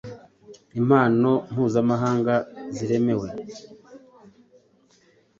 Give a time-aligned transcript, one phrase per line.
[0.79, 2.33] Impano mpuzamahanga
[2.75, 3.29] ziremewe